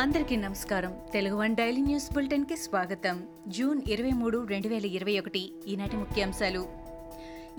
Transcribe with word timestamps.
అందరికీ 0.00 0.36
నమస్కారం. 0.36 0.94
Telugu 1.12 1.36
one 1.36 1.56
daily 1.56 1.80
news 1.80 2.14
బులెటిన్కి 2.14 2.56
స్వాగతం. 2.56 3.22
జూన్ 3.48 3.82
ఇరవై 3.88 4.10
మూడు 4.10 4.46
రెండు 4.46 4.68
వేల 4.68 4.86
ఇరవై 4.86 5.18
ఒకటి. 5.18 5.52
ఈనాటి 5.66 5.96
ముఖ్యాంశాలు. 5.96 6.79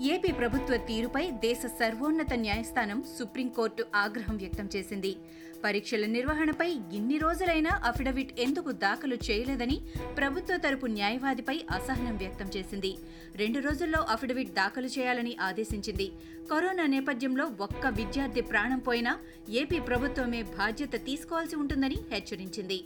ఏపీ 0.00 0.32
ప్రభుత్వ 0.32 0.76
తీరుపై 0.76 1.30
దేశ 1.30 1.66
సర్వోన్నత 1.66 2.34
న్యాయస్థానం 2.34 3.04
సుప్రీంకోర్టు 3.18 3.84
ఆగ్రహం 3.94 4.36
వ్యక్తం 4.36 4.68
చేసింది. 4.76 5.16
పరీక్షల 5.64 6.06
నిర్వహణపై 6.06 6.70
ఇన్ని 6.70 7.18
రోజులైనా 7.18 7.70
అఫిడవిట్ 7.84 8.40
ఎందుకు 8.40 8.72
దాఖలు 8.72 9.14
చేయలేదని 9.14 9.80
ప్రభుత్వ 10.16 10.56
తరపు 10.56 10.86
న్యాయవాదిపై 10.86 11.60
అసహనం 11.70 12.16
వ్యక్తం 12.16 12.46
చేసింది. 12.56 12.96
రెండు 13.36 13.58
రోజుల్లో 13.58 14.00
అఫిడవిట్ 14.00 14.50
దాఖలు 14.50 14.86
చేయాలని 14.86 15.36
ఆదేశించింది. 15.40 16.12
కరోనా 16.50 16.86
నేపథ్యంలో 16.86 17.52
ఒక్క 17.60 17.86
విద్యార్థి 17.86 18.40
ప్రాణం 18.40 18.78
పోయినా 18.78 19.18
ఏపీ 19.50 19.80
ప్రభుత్వమే 19.80 20.42
బాధ్యత 20.42 20.92
తీసుకోవాల్సి 20.92 21.56
ఉంటుందని 21.56 21.96
హెచ్చరించింది. 22.12 22.84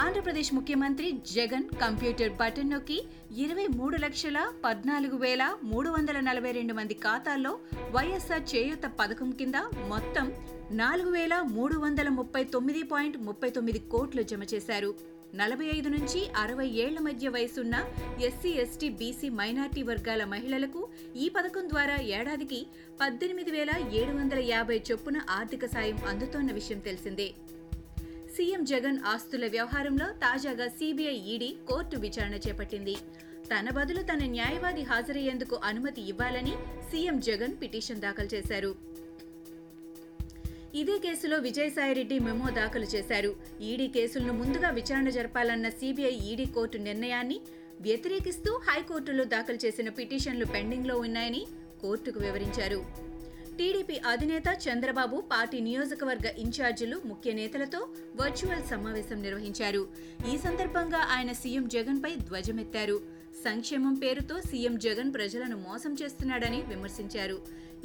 ఆంధ్రప్రదేశ్ 0.00 0.48
ముఖ్యమంత్రి 0.54 1.08
జగన్ 1.34 1.66
కంప్యూటర్ 1.82 2.32
బటన్ 2.38 2.70
నొక్కి 2.70 2.96
ఇరవై 3.42 3.66
మూడు 3.78 3.96
లక్షల 3.96 4.38
పద్నాలుగు 4.64 5.16
వేల 5.16 5.42
మూడు 5.62 5.88
వందల 5.88 6.18
నలభై 6.28 6.52
రెండు 6.52 6.74
మంది 6.78 6.94
ఖాతాల్లో 7.04 7.52
వైఎస్ఆర్ 7.96 8.44
చేయూత 8.52 8.86
పథకం 9.00 9.30
కింద 9.40 9.54
మొత్తం 9.92 10.26
నాలుగు 10.80 11.10
వేల 11.10 11.34
మూడు 11.56 11.76
వందల 11.76 12.08
ముప్పై 12.18 12.42
తొమ్మిది 12.54 12.82
పాయింట్ 12.92 13.18
ముప్పై 13.28 13.50
తొమ్మిది 13.50 13.82
కోట్లు 13.94 14.24
జమ 14.32 14.42
చేశారు. 14.54 14.90
నలభై 15.34 15.68
ఐదు 15.76 15.88
నుంచి 15.88 16.20
అరవై 16.42 16.66
ఏళ్ళ 16.82 16.98
మధ్య 17.06 17.28
వయసున్న 17.36 17.76
ఎస్సీ 18.28 18.50
ఎస్టీ 18.64 18.88
బీసీ 19.00 19.28
మైనార్టీ 19.40 19.82
వర్గాల 19.82 20.24
మహిళలకు 20.34 20.82
ఈ 21.14 21.28
పథకం 21.36 21.64
ద్వారా 21.72 21.96
ఏడాదికి 22.18 22.60
పద్దెనిమిది 23.00 23.52
వేల 23.56 23.70
ఏడు 24.00 24.12
వందల 24.18 24.40
యాభై 24.54 24.78
చొప్పున 24.90 25.18
ఆర్థిక 25.38 25.66
సాయం 25.74 25.98
అందుతోన్న 26.10 26.52
విషయం 26.52 26.80
తెలిసిందే. 26.88 27.28
సీఎం 28.36 28.62
జగన్ 28.64 28.98
ఆస్తుల 29.06 29.46
వ్యవహారంలో 29.46 30.06
తాజాగా 30.22 30.66
సీబీఐ 30.68 31.16
ఈడీ 31.32 31.48
కోర్టు 31.68 31.96
విచారణ 31.96 32.36
చేపట్టింది. 32.46 32.94
తన 33.50 33.66
బదులు 33.70 34.02
తన 34.02 34.22
న్యాయవాది 34.34 34.82
హాజరయ్యేందుకు 34.82 35.56
అనుమతి 35.68 36.02
ఇవ్వాలని 36.12 36.54
సీఎం 36.90 37.20
జగన్ 37.20 37.54
పిటిషన్ 37.62 38.00
దాఖలు 38.00 38.30
చేశారు. 38.34 38.72
ఇదే 40.80 40.96
కేసులో 40.98 41.38
విజయసాయిరెడ్డి 41.38 42.18
మెమో 42.18 42.50
దాఖలు 42.50 42.88
చేశారు. 42.94 43.32
ఈడీ 43.70 43.88
కేసులను 43.88 44.32
ముందుగా 44.32 44.70
విచారణ 44.70 45.08
జరపాలన్న 45.08 45.68
సీబీఐ 45.80 46.14
ఈడీ 46.30 46.46
కోర్టు 46.46 46.78
నిర్ణయాన్ని 46.88 47.40
వ్యతిరేకిస్తూ 47.80 48.52
హైకోర్టులో 48.68 49.24
దాఖలు 49.24 49.60
చేసిన 49.66 49.88
పిటిషన్లు 49.88 50.46
పెండింగ్లో 50.46 50.96
ఉన్నాయని 50.98 51.44
కోర్టుకు 51.82 52.18
వివరించారు. 52.20 52.80
టీడీపీ 53.58 53.96
అధినేత 54.12 54.48
చంద్రబాబు 54.64 55.16
పార్టీ 55.32 55.58
నియోజకవర్గ 55.66 56.28
ఇన్ఛార్జీలు 56.42 56.96
ముఖ్య 57.10 57.32
నేతలతో 57.32 57.80
వర్చువల్ 58.20 58.64
సమావేశం 58.70 59.18
నిర్వహించారు. 59.22 59.82
ఈ 60.30 60.34
సందర్భంగా 60.36 61.00
ఆయన 61.16 61.32
సీఎం 61.32 61.68
జగన్ 61.74 62.00
పై 62.04 62.12
ధ్వజమెత్తారు. 62.28 62.96
సంక్షేమం 63.44 63.94
పేరుతో 63.94 64.40
సీఎం 64.40 64.74
జగన్ 64.86 65.14
ప్రజలను 65.14 65.56
మోసం 65.68 65.94
చేస్తున్నాడని 66.02 66.60
విమర్శించారు. 66.72 67.38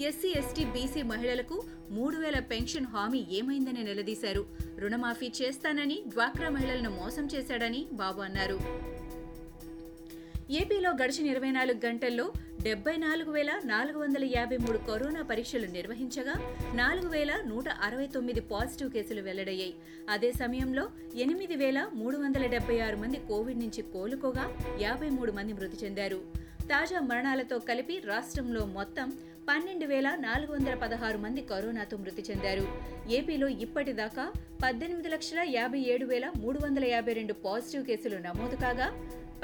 ఎస్సీ 0.08 0.30
ఎస్టీ 0.42 0.66
బీసీ 0.74 1.02
మహిళలకు 1.12 1.56
మూడు 1.92 2.18
వేల 2.18 2.40
పెన్షన్ 2.52 2.92
హామీ 2.94 3.22
ఏమైందని 3.40 3.84
నిలదీశారు. 3.84 4.44
రుణమాఫీ 4.82 5.32
చేస్తానని 5.42 5.98
డ్వాక్రా 6.08 6.50
మహిళలను 6.50 6.90
మోసం 6.90 7.26
చేశాడని 7.36 7.88
బాబు 8.02 8.22
అన్నారు. 8.22 8.60
ఏపీలో 10.60 10.92
గడిచిన 11.02 11.26
ఇరవై 11.28 11.50
నాలుగు 11.52 11.80
గంటల్లో 11.88 12.24
డెబ్బై 12.64 12.94
నాలుగు 12.98 13.32
వేల 13.32 13.52
నాలుగు 13.66 13.98
వందల 14.00 14.24
యాభై 14.36 14.58
మూడు 14.58 14.78
కరోనా 14.78 15.22
పరీక్షలు 15.22 15.68
నిర్వహించగా 15.72 16.34
నాలుగు 16.74 17.10
వేల 17.10 17.32
నూట 17.46 17.68
అరవై 17.84 18.08
తొమ్మిది 18.08 18.42
పాజిటివ్ 18.52 18.90
కేసులు 18.92 19.22
వెల్లడయ్యాయి. 19.22 19.74
అదే 20.10 20.32
సమయంలో 20.32 20.84
ఎనిమిది 21.16 21.56
వేల 21.56 21.90
మూడు 21.94 22.18
వందల 22.18 22.46
డెబ్బై 22.46 22.80
ఆరు 22.80 22.98
మంది 22.98 23.20
కోవిడ్ 23.28 23.60
నుంచి 23.60 23.82
కోలుకోగా 23.94 24.46
యాభై 24.82 25.10
మూడు 25.10 25.32
మంది 25.32 25.54
మృతి 25.54 25.86
చెందారు. 25.86 26.20
తాజా 26.72 27.00
మరణాలతో 27.00 27.60
కలిపి 27.60 27.98
రాష్ట్రంలో 28.06 28.66
మొత్తం 28.66 29.10
పన్నెండు 29.50 29.86
వేల 29.86 30.10
నాలుగు 30.20 30.52
వందల 30.54 30.76
పదహారు 30.76 31.18
మంది 31.18 31.42
కరోనాతో 31.42 31.98
మృతి 31.98 32.24
చెందారు. 32.32 32.68
ఏపీలో 33.10 33.48
ఇప్పటిదాకా 33.48 34.32
పద్దెనిమిది 34.64 35.10
లక్షల 35.10 35.40
యాభై 35.50 35.80
ఏడు 35.94 36.06
వేల 36.06 36.32
మూడు 36.38 36.60
వందల 36.66 36.86
యాభై 36.86 37.14
రెండు 37.14 37.34
పాజిటివ్ 37.46 37.86
కేసులు 37.86 38.18
నమోదు 38.18 38.56
కాగా 38.56 38.90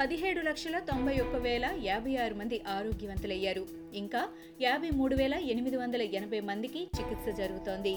పదిహేడు 0.00 0.40
లక్షల 0.40 0.76
తొంభై 0.88 1.12
ఒక్క 1.20 1.36
వేల 1.44 1.66
యాభై 1.82 2.16
ఆరు 2.22 2.34
మంది 2.34 2.56
ఆరోగ్యవంతులయ్యారు. 2.68 3.62
ఇంకా 4.00 4.22
యాభై 4.60 4.90
మూడు 4.90 5.14
వేల 5.16 5.34
ఎనిమిది 5.52 5.76
వందల 5.76 6.02
ఎనభై 6.18 6.40
మందికి 6.40 6.80
చికిత్స 6.96 7.36
జరుగుతోంది. 7.38 7.94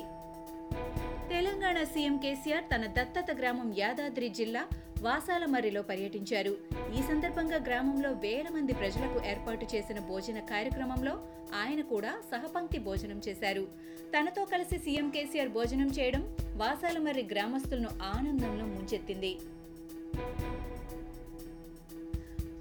తెలంగాణ 1.32 1.84
సీఎం 1.84 2.16
కేసీఆర్ 2.18 2.64
తన 2.74 2.86
దత్తత 2.98 3.36
గ్రామం 3.42 3.74
యాదాద్రి 3.78 4.30
జిల్లా 4.30 4.64
వాసాలమర్రిలో 5.02 5.82
పర్యటించారు. 5.82 6.54
ఈ 6.98 7.02
సందర్భంగా 7.10 7.60
గ్రామంలో 7.68 8.14
వేల 8.26 8.48
మంది 8.56 8.74
ప్రజలకు 8.74 9.20
ఏర్పాటు 9.34 9.68
చేసిన 9.76 10.00
భోజన 10.00 10.40
కార్యక్రమంలో 10.54 11.14
ఆయన 11.62 11.82
కూడా 11.94 12.14
సహపంక్తి 12.32 12.80
భోజనం 12.80 13.22
చేశారు. 13.28 13.68
తనతో 14.16 14.44
కలిసి 14.46 14.78
సీఎం 14.78 15.10
కేసీఆర్ 15.10 15.56
భోజనం 15.60 15.88
చేయడం 16.00 16.36
వాసాలమర్రి 16.64 17.28
గ్రామస్తులను 17.36 17.90
ఆనందంలో 18.16 18.66
ముంచెత్తింది. 18.76 19.34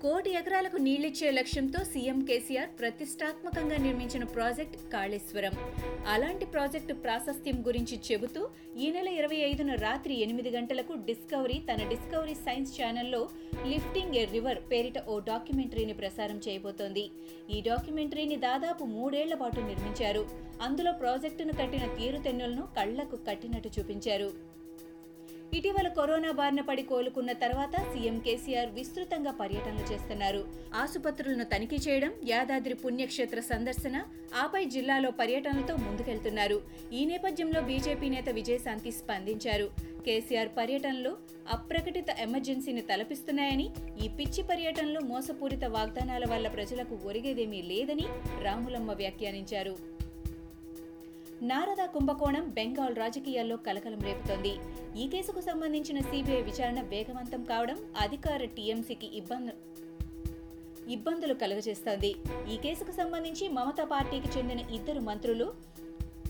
కోటి 0.03 0.31
ఎకరాలకు 0.39 0.77
నీళ్ళిచ్చే 0.77 1.29
లక్ష్యంతో 1.31 1.79
సీఎం 1.85 2.19
కేసీఆర్ 2.29 2.69
ప్రతిష్టాత్మకంగా 2.81 3.77
నిర్మించిన 3.77 4.25
ప్రాజెక్ట్ 4.35 4.77
కాళేశ్వరం. 4.93 5.55
అలాంటి 6.13 6.47
ప్రాజెక్టు 6.47 6.95
ప్రాశస్త్యం 7.05 7.59
గురించి 7.69 7.97
చెబుతూ 8.09 8.43
ఈ 8.85 8.89
నెల 8.91 9.09
ఇరవై 9.21 9.37
ఐదున 9.37 9.75
రాత్రి 9.75 10.17
ఎనిమిది 10.25 10.51
గంటలకు 10.57 10.93
డిస్కవరీ 11.09 11.57
తన 11.71 11.89
డిస్కవరీ 11.93 12.35
సైన్స్ 12.35 12.75
ఛానల్లో 12.79 13.23
లిఫ్టింగ్ 13.67 14.19
ఏ 14.21 14.25
రివర్ 14.35 14.61
పేరిట 14.73 15.01
ఓ 15.09 15.17
డాక్యుమెంటరీని 15.31 15.97
ప్రసారం 16.03 16.39
చేయబోతోంది. 16.49 17.05
ఈ 17.51 17.59
డాక్యుమెంటరీని 17.61 18.37
దాదాపు 18.37 18.85
మూడేళ్ళ 18.85 19.35
పాటు 19.35 19.61
నిర్మించారు. 19.61 20.23
అందులో 20.63 20.93
ప్రాజెక్టును 20.93 21.53
కట్టిన 21.53 21.87
తీరుతెన్నులను 21.99 22.67
కళ్ళకు 22.79 23.19
కట్టినట్టు 23.31 23.73
చూపించారు. 23.79 24.58
ఇటీవల 25.57 25.89
కరోనా 25.89 26.31
బారిన 26.31 26.61
పడి 26.61 26.83
కోలుకున్న 26.83 27.33
తర్వాత 27.33 27.77
సీఎం 27.93 28.17
కేసీఆర్ 28.19 28.71
విస్తృతంగా 28.71 29.33
పర్యటనలు 29.33 29.93
చేస్తున్నారు. 29.93 30.45
ఆసుపత్రులను 30.75 31.45
తనిఖీ 31.45 31.77
చేయడం 31.77 32.13
యాదాద్రి 32.25 32.75
పుణ్యక్షేత్ర 32.75 33.41
సందర్శన 33.41 33.97
ఆపై 34.43 34.65
జిల్లాలో 34.65 35.11
పర్యటనలతో 35.11 35.77
ముందుకెళ్తున్నారు. 35.77 36.59
ఈ 36.93 37.05
నేపథ్యంలో 37.05 37.63
బీజేపీ 37.63 38.09
నేత 38.09 38.29
విజయశాంతి 38.29 38.93
స్పందించారు. 38.93 39.69
కేసీఆర్ 40.07 40.49
పర్యటనలు 40.59 41.17
అప్రకటిత 41.53 42.11
ఎమర్జెన్సీని 42.19 42.83
తలపిస్తున్నాయని 42.83 43.69
ఈ 44.05 44.09
పిచ్చి 44.09 44.43
పర్యటనలు 44.43 45.01
మోసపూరిత 45.01 45.65
వాగ్దానాల 45.65 46.25
వల్ల 46.31 46.49
ప్రజలకు 46.49 47.01
ఒరిగేదేమీ 47.05 47.63
లేదని 47.63 48.07
రాములమ్మ 48.45 48.93
వ్యాఖ్యానించారు. 48.93 49.98
నారద 51.43 51.87
కుంభకోణం 51.87 52.49
బెంగాల్ 52.49 52.97
రాజకీయాల్లో 52.97 53.56
కలకలం 53.56 54.00
రేపుతోంది. 54.00 54.53
ఈ 55.00 55.09
కేసుకు 55.09 55.41
సంబంధించిన 55.41 56.00
సిబిఐ 56.00 56.43
విచారణ 56.43 56.81
వేగవంతం 56.81 57.44
కావడం 57.44 57.78
అధికార 58.00 58.44
టీఎంసీకి 58.44 59.06
ఇబ్బంది 59.16 59.53
ఇబ్బందులు 60.93 61.34
కలుగజేస్తోంది. 61.34 62.15
ఈ 62.53 62.56
కేసుకు 62.56 62.91
సంబంధించి 62.91 63.49
మమతా 63.49 63.84
పార్టీకి 63.84 64.38
చెందిన 64.38 64.59
ఇద్దరు 64.75 65.00
మంత్రులు 65.00 65.54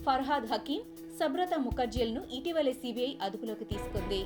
ఫర్హాద్ 0.05 0.45
హకీం 0.45 0.81
సబ్రత 1.19 1.53
ముఖర్జీలను 1.53 2.21
ఇటీవలే 2.33 2.73
సిబిఐ 2.73 3.15
అదుపులోకి 3.21 3.65
తీసుకుంది. 3.65 4.25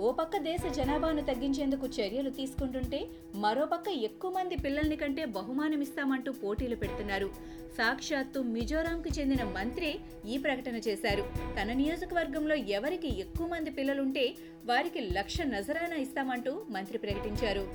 ఓ 0.00 0.12
పక్క 0.12 0.36
దేశ 0.36 0.60
జనాభాను 0.76 1.22
తగ్గించేందుకు 1.22 1.86
చర్యలు 1.86 2.30
తీసుకుంటుంటే 2.30 3.06
మరోపక్క 3.34 3.88
ఎక్కువ 3.88 4.30
మంది 4.30 4.56
పిల్లల్ని 4.56 4.96
కంటే 4.96 5.24
బహుమానమిస్తామంటూ 5.24 6.32
పోటీలు 6.32 6.76
పెడుతున్నారు. 6.76 7.30
సాక్షాత్తు 7.78 8.40
మిజోరాంకు 8.40 9.18
చెందిన 9.18 9.44
మంత్రి 9.44 9.98
ఈ 10.28 10.38
ప్రకటన 10.38 10.76
చేశారు. 10.76 11.24
తన 11.60 11.72
నియోజకవర్గంలో 11.72 12.54
ఎవరికి 12.54 13.20
ఎక్కువ 13.20 13.46
మంది 13.46 13.70
పిల్లలుంటే 13.70 14.34
వారికి 14.66 15.00
లక్ష 15.00 15.40
నజరానా 15.40 15.96
ఇస్తామంటూ 15.96 16.62
మంత్రి 16.70 16.98
ప్రకటించారు. 16.98 17.68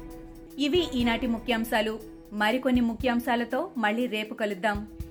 ఇవి 0.59 0.88
ఈనాటి 0.95 1.27
ముఖ్యాంశాలు. 1.27 2.00
మరికొన్ని 2.33 2.81
ముఖ్యాంశాలతో 2.81 3.71
మళ్ళీ 3.77 4.07
రేపు 4.07 4.33
కలుద్దాం. 4.33 4.88